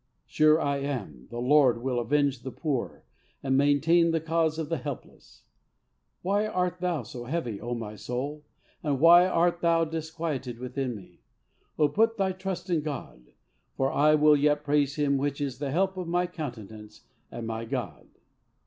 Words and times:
Sure 0.25 0.59
I 0.59 0.77
am, 0.77 1.27
the 1.29 1.37
Lord 1.37 1.83
will 1.83 1.99
avenge 1.99 2.41
the 2.41 2.49
poor, 2.49 3.03
and 3.43 3.55
maintain 3.55 4.09
the 4.09 4.19
cause 4.19 4.57
of 4.57 4.67
the 4.67 4.77
helpless. 4.79 5.43
Why 6.23 6.47
art 6.47 6.79
thou 6.79 7.03
so 7.03 7.25
heavy, 7.25 7.61
O 7.61 7.75
my 7.75 7.95
soul, 7.95 8.43
and 8.81 8.99
why 8.99 9.27
art 9.27 9.61
thou 9.61 9.85
disquieted 9.85 10.57
within 10.57 10.95
me? 10.95 11.21
Oh, 11.77 11.87
put 11.87 12.17
thy 12.17 12.31
trust 12.31 12.67
in 12.67 12.81
God; 12.81 13.33
for 13.77 13.91
I 13.91 14.15
will 14.15 14.35
yet 14.35 14.63
praise 14.63 14.95
Him 14.95 15.19
which 15.19 15.39
is 15.39 15.59
the 15.59 15.69
help 15.69 15.95
of 15.97 16.07
my 16.07 16.25
countenance 16.25 17.01
and 17.29 17.45
my 17.45 17.65
God! 17.65 18.07